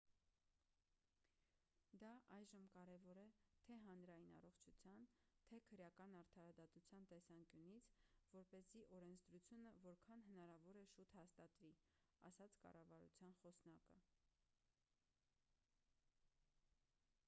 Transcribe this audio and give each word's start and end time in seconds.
«դա 2.03 2.13
այժմ 2.37 2.63
կարևոր 2.75 3.19
է 3.23 3.25
թե՛ 3.67 3.75
հանրային 3.83 4.31
առողջության 4.37 5.03
թե՛ 5.51 5.59
քրեական 5.67 6.15
արդարադատության 6.23 7.05
տեսանկյունից 7.13 7.91
որպեսզի 8.37 8.83
օրենսդրությունը 9.01 9.75
որքան 9.89 10.25
հնարավոր 10.31 10.81
է 10.83 10.85
շուտ 10.95 11.13
հաստատվի,- 11.19 11.75
ասաց 12.33 12.57
կառավարության 12.65 13.37
խոսնակը:» 13.43 14.05